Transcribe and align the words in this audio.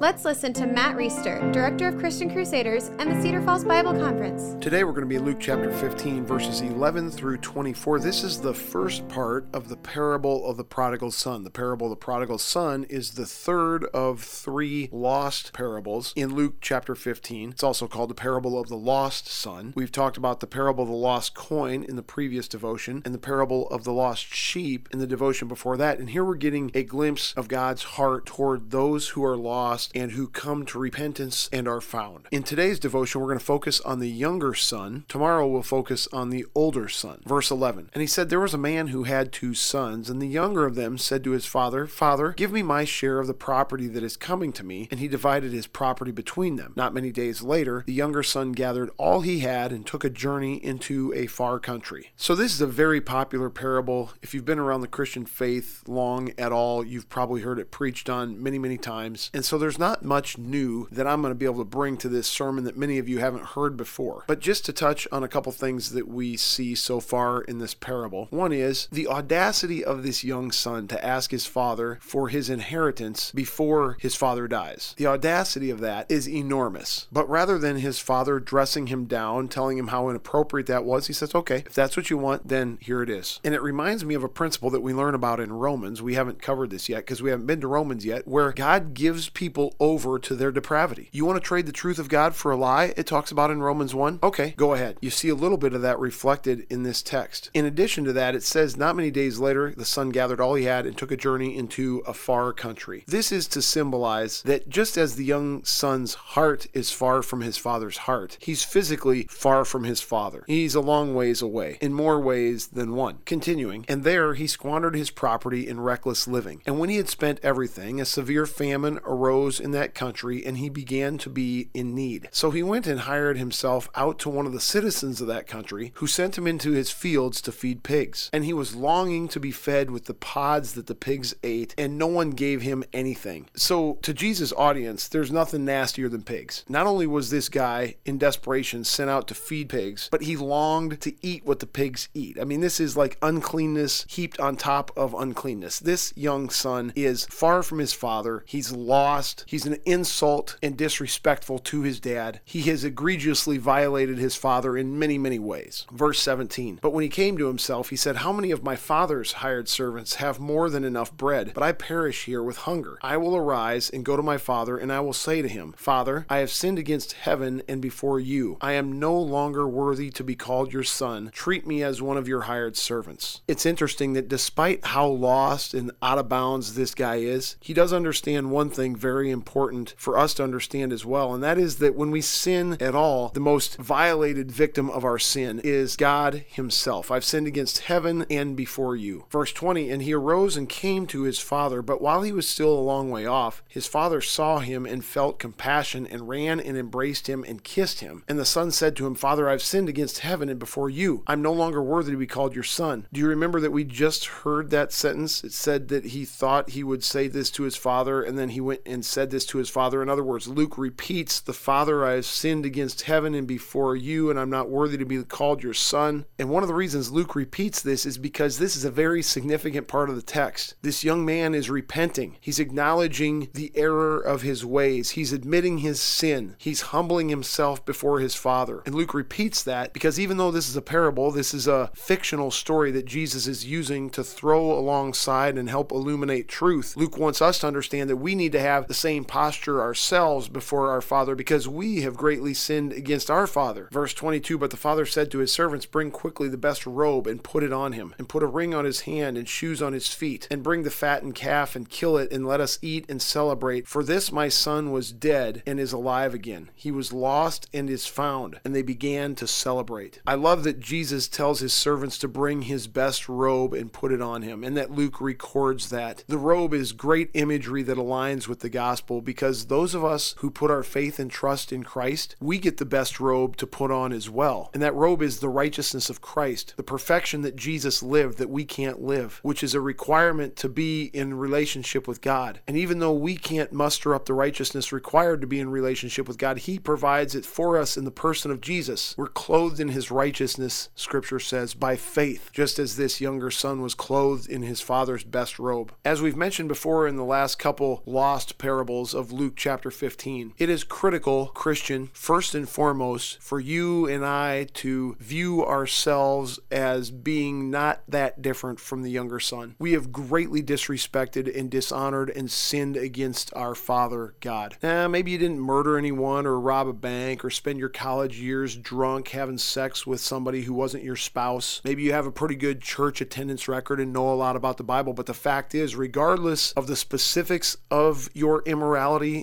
Let's 0.00 0.24
listen 0.24 0.52
to 0.52 0.64
Matt 0.64 0.96
Reisetter, 0.96 1.52
Director 1.52 1.88
of 1.88 1.98
Christian 1.98 2.30
Crusaders 2.30 2.92
and 3.00 3.10
the 3.10 3.20
Cedar 3.20 3.42
Falls 3.42 3.64
Bible 3.64 3.94
Conference. 3.94 4.54
Today 4.62 4.84
we're 4.84 4.92
going 4.92 5.02
to 5.02 5.08
be 5.08 5.18
Luke 5.18 5.38
chapter 5.40 5.72
15, 5.72 6.24
verses 6.24 6.60
11 6.60 7.10
through 7.10 7.38
24. 7.38 7.98
This 7.98 8.22
is 8.22 8.40
the 8.40 8.54
first 8.54 9.08
part 9.08 9.48
of 9.52 9.68
the 9.68 9.76
parable 9.76 10.48
of 10.48 10.56
the 10.56 10.62
prodigal 10.62 11.10
son. 11.10 11.42
The 11.42 11.50
parable 11.50 11.88
of 11.88 11.90
the 11.90 11.96
prodigal 11.96 12.38
son 12.38 12.84
is 12.84 13.14
the 13.14 13.26
third 13.26 13.86
of 13.86 14.22
three 14.22 14.88
lost 14.92 15.52
parables 15.52 16.12
in 16.14 16.32
Luke 16.32 16.58
chapter 16.60 16.94
15. 16.94 17.50
It's 17.50 17.64
also 17.64 17.88
called 17.88 18.10
the 18.10 18.14
parable 18.14 18.56
of 18.56 18.68
the 18.68 18.76
lost 18.76 19.26
son. 19.26 19.72
We've 19.74 19.90
talked 19.90 20.16
about 20.16 20.38
the 20.38 20.46
parable 20.46 20.84
of 20.84 20.90
the 20.90 20.94
lost 20.94 21.34
coin 21.34 21.82
in 21.82 21.96
the 21.96 22.04
previous 22.04 22.46
devotion 22.46 23.02
and 23.04 23.12
the 23.12 23.18
parable 23.18 23.68
of 23.70 23.82
the 23.82 23.92
lost 23.92 24.32
sheep 24.32 24.88
in 24.92 25.00
the 25.00 25.08
devotion 25.08 25.48
before 25.48 25.76
that. 25.78 25.98
And 25.98 26.10
here 26.10 26.24
we're 26.24 26.36
getting 26.36 26.70
a 26.72 26.84
glimpse 26.84 27.32
of 27.36 27.48
God's 27.48 27.82
heart 27.82 28.26
toward 28.26 28.70
those 28.70 29.08
who 29.08 29.24
are 29.24 29.36
lost 29.36 29.87
and 29.94 30.12
who 30.12 30.28
come 30.28 30.64
to 30.66 30.78
repentance 30.78 31.48
and 31.52 31.68
are 31.68 31.80
found. 31.80 32.26
In 32.30 32.42
today's 32.42 32.78
devotion, 32.78 33.20
we're 33.20 33.28
going 33.28 33.38
to 33.38 33.44
focus 33.44 33.80
on 33.80 33.98
the 33.98 34.10
younger 34.10 34.54
son. 34.54 35.04
Tomorrow, 35.08 35.46
we'll 35.46 35.62
focus 35.62 36.08
on 36.12 36.30
the 36.30 36.44
older 36.54 36.88
son. 36.88 37.22
Verse 37.24 37.50
11. 37.50 37.90
And 37.92 38.00
he 38.00 38.06
said, 38.06 38.28
There 38.28 38.40
was 38.40 38.54
a 38.54 38.58
man 38.58 38.88
who 38.88 39.04
had 39.04 39.32
two 39.32 39.54
sons, 39.54 40.10
and 40.10 40.20
the 40.20 40.28
younger 40.28 40.66
of 40.66 40.74
them 40.74 40.98
said 40.98 41.24
to 41.24 41.30
his 41.30 41.46
father, 41.46 41.86
Father, 41.86 42.32
give 42.32 42.52
me 42.52 42.62
my 42.62 42.84
share 42.84 43.18
of 43.18 43.26
the 43.26 43.34
property 43.34 43.88
that 43.88 44.02
is 44.02 44.16
coming 44.16 44.52
to 44.52 44.64
me. 44.64 44.88
And 44.90 45.00
he 45.00 45.08
divided 45.08 45.52
his 45.52 45.66
property 45.66 46.12
between 46.12 46.56
them. 46.56 46.72
Not 46.76 46.94
many 46.94 47.10
days 47.10 47.42
later, 47.42 47.84
the 47.86 47.92
younger 47.92 48.22
son 48.22 48.52
gathered 48.52 48.90
all 48.96 49.22
he 49.22 49.40
had 49.40 49.72
and 49.72 49.86
took 49.86 50.04
a 50.04 50.10
journey 50.10 50.62
into 50.62 51.12
a 51.14 51.26
far 51.26 51.58
country. 51.58 52.12
So, 52.16 52.34
this 52.34 52.52
is 52.52 52.60
a 52.60 52.66
very 52.66 53.00
popular 53.00 53.50
parable. 53.50 54.12
If 54.22 54.34
you've 54.34 54.44
been 54.44 54.58
around 54.58 54.80
the 54.80 54.88
Christian 54.88 55.24
faith 55.26 55.82
long 55.86 56.32
at 56.38 56.52
all, 56.52 56.84
you've 56.84 57.08
probably 57.08 57.42
heard 57.42 57.58
it 57.58 57.70
preached 57.70 58.08
on 58.10 58.42
many, 58.42 58.58
many 58.58 58.76
times. 58.76 59.30
And 59.32 59.44
so, 59.44 59.58
there's 59.58 59.77
not 59.78 60.04
much 60.04 60.38
new 60.38 60.88
that 60.90 61.06
I'm 61.06 61.20
going 61.20 61.32
to 61.32 61.38
be 61.38 61.46
able 61.46 61.58
to 61.58 61.64
bring 61.64 61.96
to 61.98 62.08
this 62.08 62.26
sermon 62.26 62.64
that 62.64 62.76
many 62.76 62.98
of 62.98 63.08
you 63.08 63.18
haven't 63.18 63.44
heard 63.44 63.76
before. 63.76 64.24
But 64.26 64.40
just 64.40 64.64
to 64.66 64.72
touch 64.72 65.06
on 65.12 65.22
a 65.22 65.28
couple 65.28 65.52
things 65.52 65.92
that 65.92 66.08
we 66.08 66.36
see 66.36 66.74
so 66.74 67.00
far 67.00 67.42
in 67.42 67.58
this 67.58 67.74
parable. 67.74 68.28
One 68.30 68.52
is 68.52 68.88
the 68.90 69.06
audacity 69.06 69.84
of 69.84 70.02
this 70.02 70.24
young 70.24 70.52
son 70.52 70.88
to 70.88 71.04
ask 71.04 71.30
his 71.30 71.46
father 71.46 71.98
for 72.00 72.28
his 72.28 72.50
inheritance 72.50 73.32
before 73.32 73.96
his 74.00 74.14
father 74.14 74.48
dies. 74.48 74.94
The 74.96 75.06
audacity 75.06 75.70
of 75.70 75.80
that 75.80 76.10
is 76.10 76.28
enormous. 76.28 77.06
But 77.12 77.28
rather 77.28 77.58
than 77.58 77.76
his 77.78 77.98
father 77.98 78.40
dressing 78.40 78.88
him 78.88 79.04
down, 79.04 79.48
telling 79.48 79.78
him 79.78 79.88
how 79.88 80.08
inappropriate 80.08 80.66
that 80.66 80.84
was, 80.84 81.06
he 81.06 81.12
says, 81.12 81.34
okay, 81.34 81.62
if 81.66 81.74
that's 81.74 81.96
what 81.96 82.10
you 82.10 82.18
want, 82.18 82.48
then 82.48 82.78
here 82.80 83.02
it 83.02 83.10
is. 83.10 83.40
And 83.44 83.54
it 83.54 83.62
reminds 83.62 84.04
me 84.04 84.14
of 84.14 84.24
a 84.24 84.28
principle 84.28 84.70
that 84.70 84.80
we 84.80 84.92
learn 84.92 85.14
about 85.14 85.40
in 85.40 85.52
Romans. 85.52 86.02
We 86.02 86.14
haven't 86.14 86.42
covered 86.42 86.70
this 86.70 86.88
yet 86.88 86.98
because 86.98 87.22
we 87.22 87.30
haven't 87.30 87.46
been 87.46 87.60
to 87.60 87.68
Romans 87.68 88.04
yet, 88.04 88.26
where 88.26 88.52
God 88.52 88.94
gives 88.94 89.28
people 89.28 89.67
over 89.80 90.18
to 90.18 90.34
their 90.34 90.52
depravity. 90.52 91.08
You 91.12 91.24
want 91.24 91.36
to 91.36 91.46
trade 91.46 91.66
the 91.66 91.72
truth 91.72 91.98
of 91.98 92.08
God 92.08 92.34
for 92.34 92.50
a 92.50 92.56
lie? 92.56 92.94
It 92.96 93.06
talks 93.06 93.30
about 93.30 93.50
in 93.50 93.62
Romans 93.62 93.94
1. 93.94 94.20
Okay, 94.22 94.54
go 94.56 94.74
ahead. 94.74 94.98
You 95.00 95.10
see 95.10 95.28
a 95.28 95.34
little 95.34 95.58
bit 95.58 95.72
of 95.72 95.82
that 95.82 95.98
reflected 95.98 96.66
in 96.70 96.82
this 96.82 97.02
text. 97.02 97.50
In 97.54 97.64
addition 97.64 98.04
to 98.04 98.12
that, 98.14 98.34
it 98.34 98.42
says, 98.42 98.76
Not 98.76 98.96
many 98.96 99.10
days 99.10 99.38
later, 99.38 99.72
the 99.76 99.84
son 99.84 100.10
gathered 100.10 100.40
all 100.40 100.54
he 100.54 100.64
had 100.64 100.86
and 100.86 100.96
took 100.96 101.10
a 101.10 101.16
journey 101.16 101.56
into 101.56 102.02
a 102.06 102.14
far 102.14 102.52
country. 102.52 103.04
This 103.06 103.32
is 103.32 103.46
to 103.48 103.62
symbolize 103.62 104.42
that 104.42 104.68
just 104.68 104.96
as 104.96 105.16
the 105.16 105.24
young 105.24 105.64
son's 105.64 106.14
heart 106.14 106.66
is 106.72 106.90
far 106.90 107.22
from 107.22 107.40
his 107.40 107.56
father's 107.56 107.98
heart, 107.98 108.38
he's 108.40 108.64
physically 108.64 109.24
far 109.30 109.64
from 109.64 109.84
his 109.84 110.00
father. 110.00 110.44
He's 110.46 110.74
a 110.74 110.80
long 110.80 111.14
ways 111.14 111.42
away, 111.42 111.78
in 111.80 111.92
more 111.92 112.20
ways 112.20 112.68
than 112.68 112.94
one. 112.94 113.18
Continuing, 113.24 113.84
and 113.88 114.04
there 114.04 114.34
he 114.34 114.46
squandered 114.46 114.94
his 114.94 115.10
property 115.10 115.68
in 115.68 115.80
reckless 115.80 116.26
living. 116.26 116.62
And 116.66 116.78
when 116.78 116.90
he 116.90 116.96
had 116.96 117.08
spent 117.08 117.40
everything, 117.42 118.00
a 118.00 118.04
severe 118.04 118.46
famine 118.46 118.98
arose 119.04 119.57
in 119.60 119.70
that 119.72 119.94
country 119.94 120.44
and 120.44 120.58
he 120.58 120.68
began 120.68 121.18
to 121.18 121.30
be 121.30 121.68
in 121.74 121.94
need. 121.94 122.28
So 122.32 122.50
he 122.50 122.62
went 122.62 122.86
and 122.86 123.00
hired 123.00 123.38
himself 123.38 123.88
out 123.94 124.18
to 124.20 124.28
one 124.28 124.46
of 124.46 124.52
the 124.52 124.60
citizens 124.60 125.20
of 125.20 125.26
that 125.28 125.46
country 125.46 125.92
who 125.96 126.06
sent 126.06 126.38
him 126.38 126.46
into 126.46 126.72
his 126.72 126.90
fields 126.90 127.40
to 127.42 127.52
feed 127.52 127.82
pigs. 127.82 128.30
And 128.32 128.44
he 128.44 128.52
was 128.52 128.74
longing 128.74 129.28
to 129.28 129.40
be 129.40 129.50
fed 129.50 129.90
with 129.90 130.06
the 130.06 130.14
pods 130.14 130.74
that 130.74 130.86
the 130.86 130.94
pigs 130.94 131.34
ate, 131.42 131.74
and 131.78 131.98
no 131.98 132.06
one 132.06 132.30
gave 132.30 132.62
him 132.62 132.84
anything. 132.92 133.48
So 133.54 133.98
to 134.02 134.14
Jesus' 134.14 134.52
audience, 134.52 135.08
there's 135.08 135.32
nothing 135.32 135.64
nastier 135.64 136.08
than 136.08 136.22
pigs. 136.22 136.64
Not 136.68 136.86
only 136.86 137.06
was 137.06 137.30
this 137.30 137.48
guy 137.48 137.96
in 138.04 138.18
desperation 138.18 138.84
sent 138.84 139.10
out 139.10 139.28
to 139.28 139.34
feed 139.34 139.68
pigs, 139.68 140.08
but 140.10 140.22
he 140.22 140.36
longed 140.36 141.00
to 141.00 141.14
eat 141.22 141.44
what 141.44 141.60
the 141.60 141.66
pigs 141.66 142.08
eat. 142.14 142.38
I 142.40 142.44
mean, 142.44 142.60
this 142.60 142.80
is 142.80 142.96
like 142.96 143.18
uncleanness 143.22 144.04
heaped 144.08 144.38
on 144.40 144.56
top 144.56 144.90
of 144.96 145.14
uncleanness. 145.14 145.78
This 145.78 146.12
young 146.16 146.50
son 146.50 146.92
is 146.94 147.26
far 147.26 147.62
from 147.62 147.78
his 147.78 147.92
father. 147.92 148.44
He's 148.46 148.72
lost. 148.72 149.44
He's 149.48 149.64
an 149.64 149.78
insult 149.86 150.58
and 150.62 150.76
disrespectful 150.76 151.58
to 151.60 151.80
his 151.80 152.00
dad. 152.00 152.40
He 152.44 152.60
has 152.64 152.84
egregiously 152.84 153.56
violated 153.56 154.18
his 154.18 154.36
father 154.36 154.76
in 154.76 154.98
many, 154.98 155.16
many 155.16 155.38
ways. 155.38 155.86
Verse 155.90 156.20
17 156.20 156.80
But 156.82 156.90
when 156.90 157.02
he 157.02 157.08
came 157.08 157.38
to 157.38 157.46
himself, 157.46 157.88
he 157.88 157.96
said, 157.96 158.16
How 158.16 158.30
many 158.30 158.50
of 158.50 158.62
my 158.62 158.76
father's 158.76 159.32
hired 159.32 159.66
servants 159.66 160.16
have 160.16 160.38
more 160.38 160.68
than 160.68 160.84
enough 160.84 161.16
bread, 161.16 161.52
but 161.54 161.62
I 161.62 161.72
perish 161.72 162.26
here 162.26 162.42
with 162.42 162.58
hunger? 162.58 162.98
I 163.00 163.16
will 163.16 163.34
arise 163.34 163.88
and 163.88 164.04
go 164.04 164.18
to 164.18 164.22
my 164.22 164.36
father, 164.36 164.76
and 164.76 164.92
I 164.92 165.00
will 165.00 165.14
say 165.14 165.40
to 165.40 165.48
him, 165.48 165.72
Father, 165.78 166.26
I 166.28 166.40
have 166.40 166.50
sinned 166.50 166.78
against 166.78 167.14
heaven 167.14 167.62
and 167.66 167.80
before 167.80 168.20
you. 168.20 168.58
I 168.60 168.72
am 168.72 168.98
no 168.98 169.18
longer 169.18 169.66
worthy 169.66 170.10
to 170.10 170.22
be 170.22 170.36
called 170.36 170.74
your 170.74 170.84
son. 170.84 171.30
Treat 171.32 171.66
me 171.66 171.82
as 171.82 172.02
one 172.02 172.18
of 172.18 172.28
your 172.28 172.42
hired 172.42 172.76
servants. 172.76 173.40
It's 173.48 173.64
interesting 173.64 174.12
that 174.12 174.28
despite 174.28 174.84
how 174.84 175.06
lost 175.06 175.72
and 175.72 175.90
out 176.02 176.18
of 176.18 176.28
bounds 176.28 176.74
this 176.74 176.94
guy 176.94 177.16
is, 177.16 177.56
he 177.60 177.72
does 177.72 177.94
understand 177.94 178.50
one 178.50 178.68
thing 178.68 178.94
very 178.94 179.27
important 179.30 179.94
for 179.96 180.18
us 180.18 180.34
to 180.34 180.44
understand 180.44 180.92
as 180.92 181.04
well, 181.04 181.34
and 181.34 181.42
that 181.42 181.58
is 181.58 181.76
that 181.76 181.94
when 181.94 182.10
we 182.10 182.20
sin 182.20 182.76
at 182.80 182.94
all, 182.94 183.30
the 183.30 183.40
most 183.40 183.76
violated 183.76 184.50
victim 184.50 184.90
of 184.90 185.04
our 185.04 185.18
sin 185.18 185.60
is 185.64 185.96
God 185.96 186.44
Himself. 186.48 187.10
I've 187.10 187.24
sinned 187.24 187.46
against 187.46 187.78
heaven 187.80 188.26
and 188.30 188.56
before 188.56 188.96
you. 188.96 189.24
Verse 189.30 189.52
20 189.52 189.90
And 189.90 190.02
he 190.02 190.14
arose 190.14 190.56
and 190.56 190.68
came 190.68 191.06
to 191.08 191.22
his 191.22 191.38
father, 191.38 191.82
but 191.82 192.00
while 192.00 192.22
he 192.22 192.32
was 192.32 192.48
still 192.48 192.72
a 192.72 192.80
long 192.80 193.10
way 193.10 193.26
off, 193.26 193.62
his 193.68 193.86
father 193.86 194.20
saw 194.20 194.58
him 194.58 194.86
and 194.86 195.04
felt 195.04 195.38
compassion 195.38 196.06
and 196.06 196.28
ran 196.28 196.60
and 196.60 196.76
embraced 196.76 197.28
him 197.28 197.44
and 197.46 197.64
kissed 197.64 198.00
him. 198.00 198.24
And 198.28 198.38
the 198.38 198.44
son 198.44 198.70
said 198.70 198.96
to 198.96 199.06
him, 199.06 199.14
Father, 199.14 199.48
I've 199.48 199.62
sinned 199.62 199.88
against 199.88 200.20
heaven 200.20 200.48
and 200.48 200.58
before 200.58 200.90
you. 200.90 201.22
I'm 201.26 201.42
no 201.42 201.52
longer 201.52 201.82
worthy 201.82 202.12
to 202.12 202.18
be 202.18 202.26
called 202.26 202.54
your 202.54 202.64
son. 202.64 203.06
Do 203.12 203.20
you 203.20 203.28
remember 203.28 203.60
that 203.60 203.72
we 203.72 203.84
just 203.84 204.26
heard 204.26 204.70
that 204.70 204.92
sentence? 204.92 205.42
It 205.44 205.52
said 205.52 205.88
that 205.88 206.06
he 206.06 206.24
thought 206.24 206.70
he 206.70 206.84
would 206.84 207.04
say 207.04 207.28
this 207.28 207.50
to 207.52 207.64
his 207.64 207.76
father, 207.76 208.22
and 208.22 208.38
then 208.38 208.50
he 208.50 208.60
went 208.60 208.80
and 208.86 209.04
said 209.04 209.17
said 209.18 209.30
this 209.32 209.46
to 209.46 209.58
his 209.58 209.68
father. 209.68 210.00
In 210.00 210.08
other 210.08 210.22
words, 210.22 210.46
Luke 210.46 210.78
repeats, 210.78 211.40
The 211.40 211.52
Father, 211.52 212.06
I 212.06 212.12
have 212.12 212.24
sinned 212.24 212.64
against 212.64 213.02
heaven 213.02 213.34
and 213.34 213.48
before 213.48 213.96
you, 213.96 214.30
and 214.30 214.38
I'm 214.38 214.48
not 214.48 214.70
worthy 214.70 214.96
to 214.96 215.04
be 215.04 215.24
called 215.24 215.60
your 215.60 215.74
son. 215.74 216.24
And 216.38 216.50
one 216.50 216.62
of 216.62 216.68
the 216.68 216.74
reasons 216.76 217.10
Luke 217.10 217.34
repeats 217.34 217.82
this 217.82 218.06
is 218.06 218.16
because 218.16 218.58
this 218.58 218.76
is 218.76 218.84
a 218.84 218.92
very 218.92 219.20
significant 219.24 219.88
part 219.88 220.08
of 220.08 220.14
the 220.14 220.22
text. 220.22 220.76
This 220.82 221.02
young 221.02 221.24
man 221.24 221.52
is 221.52 221.68
repenting, 221.68 222.36
he's 222.40 222.60
acknowledging 222.60 223.48
the 223.54 223.72
error 223.74 224.20
of 224.20 224.42
his 224.42 224.64
ways, 224.64 225.10
he's 225.10 225.32
admitting 225.32 225.78
his 225.78 226.00
sin, 226.00 226.54
he's 226.56 226.92
humbling 226.92 227.28
himself 227.28 227.84
before 227.84 228.20
his 228.20 228.36
father. 228.36 228.84
And 228.86 228.94
Luke 228.94 229.14
repeats 229.14 229.64
that 229.64 229.92
because 229.92 230.20
even 230.20 230.36
though 230.36 230.52
this 230.52 230.68
is 230.68 230.76
a 230.76 230.82
parable, 230.82 231.32
this 231.32 231.52
is 231.52 231.66
a 231.66 231.90
fictional 231.92 232.52
story 232.52 232.92
that 232.92 233.04
Jesus 233.04 233.48
is 233.48 233.66
using 233.66 234.10
to 234.10 234.22
throw 234.22 234.70
alongside 234.78 235.58
and 235.58 235.68
help 235.68 235.90
illuminate 235.90 236.46
truth. 236.46 236.96
Luke 236.96 237.18
wants 237.18 237.42
us 237.42 237.58
to 237.58 237.66
understand 237.66 238.08
that 238.08 238.18
we 238.18 238.36
need 238.36 238.52
to 238.52 238.60
have 238.60 238.86
the 238.86 238.94
same 238.94 239.07
same 239.08 239.24
posture 239.24 239.80
ourselves 239.80 240.50
before 240.50 240.90
our 240.90 241.00
Father 241.00 241.34
because 241.34 241.66
we 241.66 242.02
have 242.02 242.14
greatly 242.14 242.52
sinned 242.52 242.92
against 242.92 243.30
our 243.30 243.46
Father. 243.46 243.88
Verse 243.90 244.12
22 244.12 244.58
But 244.58 244.70
the 244.70 244.76
Father 244.76 245.06
said 245.06 245.30
to 245.30 245.38
his 245.38 245.50
servants, 245.50 245.86
Bring 245.86 246.10
quickly 246.10 246.46
the 246.46 246.58
best 246.58 246.84
robe 246.86 247.26
and 247.26 247.42
put 247.42 247.62
it 247.62 247.72
on 247.72 247.92
him, 247.92 248.14
and 248.18 248.28
put 248.28 248.42
a 248.42 248.46
ring 248.46 248.74
on 248.74 248.84
his 248.84 249.02
hand 249.02 249.38
and 249.38 249.48
shoes 249.48 249.80
on 249.80 249.94
his 249.94 250.08
feet, 250.08 250.46
and 250.50 250.62
bring 250.62 250.82
the 250.82 250.90
fattened 250.90 251.34
calf 251.34 251.74
and 251.74 251.88
kill 251.88 252.18
it, 252.18 252.30
and 252.30 252.46
let 252.46 252.60
us 252.60 252.78
eat 252.82 253.06
and 253.08 253.22
celebrate. 253.22 253.88
For 253.88 254.04
this 254.04 254.30
my 254.30 254.50
son 254.50 254.92
was 254.92 255.10
dead 255.10 255.62
and 255.64 255.80
is 255.80 255.94
alive 255.94 256.34
again. 256.34 256.68
He 256.74 256.90
was 256.90 257.10
lost 257.10 257.66
and 257.72 257.88
is 257.88 258.06
found. 258.06 258.60
And 258.62 258.74
they 258.74 258.82
began 258.82 259.34
to 259.36 259.46
celebrate. 259.46 260.20
I 260.26 260.34
love 260.34 260.64
that 260.64 260.80
Jesus 260.80 261.28
tells 261.28 261.60
his 261.60 261.72
servants 261.72 262.18
to 262.18 262.28
bring 262.28 262.62
his 262.62 262.86
best 262.88 263.26
robe 263.26 263.72
and 263.72 263.90
put 263.90 264.12
it 264.12 264.20
on 264.20 264.42
him, 264.42 264.62
and 264.62 264.76
that 264.76 264.90
Luke 264.90 265.18
records 265.18 265.88
that. 265.88 266.24
The 266.28 266.36
robe 266.36 266.74
is 266.74 266.92
great 266.92 267.30
imagery 267.32 267.82
that 267.84 267.96
aligns 267.96 268.46
with 268.46 268.60
the 268.60 268.68
gospel 268.68 268.97
gospel 268.98 269.20
because 269.20 269.66
those 269.66 269.94
of 269.94 270.04
us 270.04 270.34
who 270.38 270.50
put 270.50 270.72
our 270.72 270.82
faith 270.82 271.20
and 271.20 271.30
trust 271.30 271.72
in 271.72 271.84
Christ, 271.84 272.34
we 272.40 272.58
get 272.58 272.78
the 272.78 272.84
best 272.84 273.20
robe 273.20 273.56
to 273.58 273.66
put 273.66 273.92
on 273.92 274.12
as 274.12 274.28
well. 274.28 274.70
And 274.74 274.82
that 274.82 274.94
robe 274.94 275.22
is 275.22 275.38
the 275.38 275.48
righteousness 275.48 276.10
of 276.10 276.20
Christ, 276.20 276.74
the 276.76 276.82
perfection 276.82 277.42
that 277.42 277.54
Jesus 277.54 278.02
lived 278.02 278.38
that 278.38 278.50
we 278.50 278.64
can't 278.64 279.00
live, 279.00 279.38
which 279.44 279.62
is 279.62 279.72
a 279.72 279.80
requirement 279.80 280.56
to 280.56 280.68
be 280.68 281.04
in 281.14 281.34
relationship 281.34 282.08
with 282.08 282.20
God. 282.20 282.58
And 282.66 282.76
even 282.76 282.98
though 282.98 283.12
we 283.12 283.36
can't 283.36 283.72
muster 283.72 284.16
up 284.16 284.26
the 284.26 284.34
righteousness 284.34 284.92
required 284.92 285.42
to 285.42 285.46
be 285.46 285.60
in 285.60 285.70
relationship 285.70 286.26
with 286.26 286.36
God, 286.36 286.58
He 286.58 286.80
provides 286.80 287.36
it 287.36 287.46
for 287.46 287.78
us 287.78 287.96
in 287.96 288.04
the 288.04 288.10
person 288.10 288.50
of 288.50 288.60
Jesus. 288.60 289.14
We're 289.16 289.28
clothed 289.28 289.78
in 289.78 289.90
His 289.90 290.10
righteousness, 290.10 290.88
Scripture 290.96 291.38
says, 291.38 291.72
by 291.72 291.94
faith, 291.94 292.50
just 292.52 292.80
as 292.80 292.96
this 292.96 293.20
younger 293.20 293.52
son 293.52 293.80
was 293.80 293.94
clothed 293.94 294.48
in 294.48 294.62
his 294.62 294.80
father's 294.80 295.22
best 295.22 295.60
robe. 295.60 295.92
As 296.04 296.20
we've 296.20 296.36
mentioned 296.36 296.68
before 296.68 297.06
in 297.06 297.14
the 297.14 297.24
last 297.24 297.60
couple 297.60 298.02
lost 298.04 298.58
parables 298.58 298.87
of 298.88 299.30
Luke 299.30 299.52
chapter 299.54 299.90
15, 299.90 300.54
it 300.56 300.70
is 300.70 300.82
critical, 300.82 301.48
Christian, 301.48 302.08
first 302.14 302.54
and 302.54 302.66
foremost, 302.66 303.38
for 303.38 303.60
you 303.60 304.06
and 304.06 304.24
I 304.24 304.64
to 304.74 305.14
view 305.20 305.62
ourselves 305.62 306.58
as 306.70 307.10
being 307.10 307.70
not 307.70 308.00
that 308.08 308.40
different 308.40 308.80
from 308.80 309.02
the 309.02 309.10
younger 309.10 309.40
son. 309.40 309.74
We 309.78 309.92
have 309.92 310.10
greatly 310.10 310.62
disrespected 310.62 311.54
and 311.54 311.70
dishonored 311.70 312.30
and 312.30 312.50
sinned 312.50 312.96
against 312.96 313.52
our 313.54 313.74
Father 313.74 314.34
God. 314.40 314.78
Eh, 314.82 315.06
maybe 315.06 315.32
you 315.32 315.38
didn't 315.38 315.60
murder 315.60 315.98
anyone 315.98 316.46
or 316.46 316.58
rob 316.58 316.88
a 316.88 316.94
bank 316.94 317.44
or 317.44 317.50
spend 317.50 317.78
your 317.78 317.90
college 317.90 318.40
years 318.40 318.74
drunk 318.74 319.28
having 319.28 319.58
sex 319.58 320.06
with 320.06 320.20
somebody 320.20 320.62
who 320.62 320.72
wasn't 320.72 321.04
your 321.04 321.14
spouse. 321.14 321.82
Maybe 321.84 322.04
you 322.04 322.14
have 322.14 322.26
a 322.26 322.32
pretty 322.32 322.56
good 322.56 322.80
church 322.80 323.20
attendance 323.20 323.68
record 323.68 324.00
and 324.00 324.14
know 324.14 324.32
a 324.32 324.34
lot 324.34 324.56
about 324.56 324.78
the 324.78 324.82
Bible, 324.82 325.12
but 325.12 325.26
the 325.26 325.34
fact 325.34 325.74
is, 325.74 325.94
regardless 325.94 326.72
of 326.72 326.86
the 326.86 326.96
specifics 326.96 327.76
of 327.90 328.30
your 328.32 328.62
immorality 328.62 328.77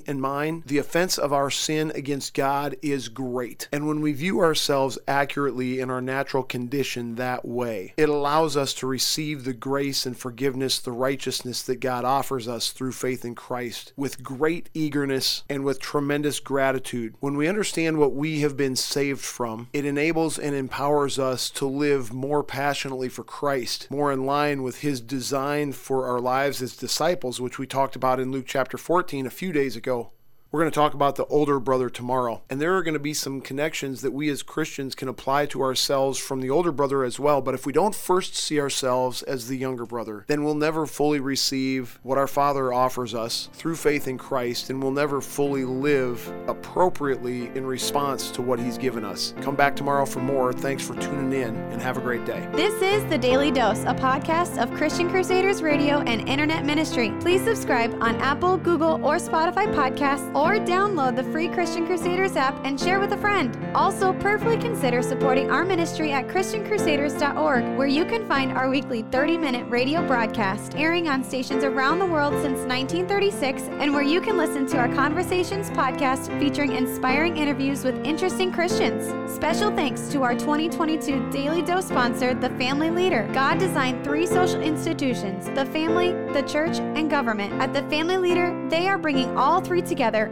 and 0.08 0.22
mind, 0.22 0.64
the 0.66 0.78
offense 0.78 1.18
of 1.18 1.34
our 1.34 1.50
sin 1.50 1.92
against 1.96 2.34
God 2.34 2.76
is 2.82 3.10
great. 3.10 3.68
And 3.72 3.88
when 3.88 4.02
we 4.02 4.14
view 4.14 4.40
ourselves 4.40 4.98
accurately 5.08 5.80
in 5.80 5.90
our 5.90 6.02
natural 6.02 6.44
condition 6.44 7.16
that 7.16 7.46
way, 7.46 7.94
it 7.98 8.10
allows 8.10 8.56
us 8.56 8.74
to 8.76 8.88
receive 8.88 9.44
the 9.44 9.54
grace 9.54 10.06
and 10.06 10.18
forgiveness, 10.18 10.80
the 10.80 10.92
righteousness 10.92 11.62
that 11.64 11.80
God 11.80 12.06
offers 12.06 12.48
us 12.48 12.72
through 12.72 12.94
faith 12.94 13.26
in 13.26 13.36
Christ 13.36 13.94
with 13.96 14.24
great 14.24 14.70
eagerness 14.74 15.44
and 15.50 15.64
with 15.64 15.80
tremendous 15.80 16.40
gratitude. 16.40 17.16
When 17.20 17.38
we 17.38 17.48
understand 17.48 17.98
what 17.98 18.14
we 18.14 18.42
have 18.42 18.58
been 18.58 18.76
saved 18.76 19.22
from, 19.22 19.68
it 19.74 19.86
enables 19.86 20.40
and 20.40 20.56
empowers 20.56 21.20
us 21.20 21.50
to 21.52 21.66
live 21.66 22.14
more 22.14 22.44
passionately 22.44 23.10
for 23.10 23.24
Christ, 23.24 23.90
more 23.90 24.12
in 24.12 24.26
line 24.26 24.64
with 24.64 24.80
His 24.80 25.02
design 25.02 25.72
for 25.74 26.06
our 26.08 26.20
lives 26.20 26.62
as 26.62 26.76
disciples, 26.76 27.42
which 27.42 27.60
we 27.60 27.68
talked 27.68 27.96
about 27.96 28.20
in 28.20 28.32
Luke 28.32 28.46
chapter 28.48 28.78
14 28.78 29.25
a 29.28 29.32
few 29.32 29.52
days 29.52 29.76
ago. 29.76 30.12
We're 30.56 30.62
going 30.62 30.72
to 30.72 30.80
talk 30.80 30.94
about 30.94 31.18
the 31.18 31.26
older 31.26 31.60
brother 31.60 31.90
tomorrow. 31.90 32.42
And 32.50 32.62
there 32.62 32.78
are 32.78 32.82
going 32.82 32.94
to 32.94 33.00
be 33.00 33.14
some 33.14 33.42
connections 33.42 34.02
that 34.04 34.14
we 34.14 34.30
as 34.30 34.42
Christians 34.42 34.96
can 34.96 35.10
apply 35.10 35.48
to 35.48 35.62
ourselves 35.62 36.18
from 36.18 36.40
the 36.40 36.50
older 36.50 36.72
brother 36.72 37.04
as 37.04 37.20
well. 37.20 37.42
But 37.42 37.56
if 37.56 37.66
we 37.66 37.74
don't 37.74 37.94
first 37.94 38.38
see 38.38 38.58
ourselves 38.62 39.22
as 39.24 39.50
the 39.50 39.58
younger 39.58 39.86
brother, 39.86 40.24
then 40.30 40.46
we'll 40.46 40.56
never 40.56 40.86
fully 40.86 41.20
receive 41.20 42.00
what 42.04 42.18
our 42.18 42.26
Father 42.26 42.72
offers 42.72 43.14
us 43.14 43.50
through 43.52 43.76
faith 43.76 44.08
in 44.08 44.18
Christ, 44.18 44.70
and 44.70 44.82
we'll 44.82 44.94
never 44.94 45.20
fully 45.20 45.66
live 45.66 46.26
appropriately 46.48 47.48
in 47.48 47.66
response 47.66 48.32
to 48.32 48.42
what 48.42 48.58
He's 48.58 48.78
given 48.78 49.04
us. 49.04 49.34
Come 49.42 49.58
back 49.58 49.76
tomorrow 49.76 50.06
for 50.06 50.22
more. 50.22 50.54
Thanks 50.54 50.88
for 50.88 50.96
tuning 51.02 51.34
in, 51.34 51.54
and 51.54 51.82
have 51.82 51.98
a 51.98 52.02
great 52.02 52.24
day. 52.24 52.48
This 52.54 52.82
is 52.82 53.04
The 53.10 53.18
Daily 53.18 53.52
Dose, 53.52 53.82
a 53.82 53.94
podcast 53.94 54.58
of 54.64 54.74
Christian 54.76 55.10
Crusaders 55.10 55.62
Radio 55.62 56.00
and 56.04 56.30
Internet 56.30 56.64
Ministry. 56.64 57.12
Please 57.20 57.44
subscribe 57.44 57.94
on 58.02 58.16
Apple, 58.22 58.56
Google, 58.56 59.06
or 59.06 59.18
Spotify 59.18 59.66
podcasts 59.76 60.34
or 60.46 60.60
download 60.60 61.16
the 61.16 61.24
free 61.24 61.48
Christian 61.48 61.88
Crusaders 61.88 62.36
app 62.36 62.56
and 62.64 62.80
share 62.80 63.00
with 63.00 63.12
a 63.14 63.18
friend. 63.18 63.58
Also, 63.74 64.14
prayerfully 64.14 64.58
consider 64.58 65.02
supporting 65.02 65.50
our 65.50 65.66
ministry 65.66 66.12
at 66.12 66.28
ChristianCrusaders.org, 66.28 67.76
where 67.76 67.88
you 67.88 68.06
can 68.06 68.28
find 68.28 68.52
our 68.52 68.70
weekly 68.70 69.02
30 69.12 69.40
minute 69.40 69.66
radio 69.70 70.06
broadcast 70.06 70.76
airing 70.76 71.10
on 71.10 71.24
stations 71.24 71.64
around 71.64 71.98
the 71.98 72.06
world 72.06 72.34
since 72.44 72.60
1936, 72.60 73.64
and 73.80 73.92
where 73.92 74.04
you 74.04 74.22
can 74.22 74.38
listen 74.38 74.68
to 74.68 74.78
our 74.78 74.88
Conversations 74.94 75.72
podcast 75.72 76.28
featuring 76.40 76.74
inspiring 76.74 77.38
interviews 77.38 77.84
with 77.84 77.96
interesting 78.06 78.52
Christians. 78.52 79.12
Special 79.34 79.72
thanks 79.72 80.10
to 80.10 80.22
our 80.22 80.36
2022 80.36 81.32
Daily 81.32 81.64
Dose 81.64 81.88
sponsor, 81.88 82.36
The 82.36 82.52
Family 82.52 82.92
Leader. 82.92 83.28
God 83.34 83.58
designed 83.58 84.04
three 84.04 84.28
social 84.28 84.62
institutions 84.62 85.50
the 85.56 85.66
family, 85.66 86.12
the 86.34 86.44
church, 86.44 86.78
and 86.78 87.10
government. 87.10 87.52
At 87.54 87.74
The 87.74 87.82
Family 87.90 88.18
Leader, 88.18 88.54
they 88.70 88.88
are 88.88 89.00
bringing 89.00 89.36
all 89.36 89.60
three 89.60 89.82
together 89.82 90.32